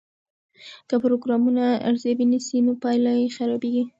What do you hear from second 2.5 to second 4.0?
نو پایلې یې خرابیږي.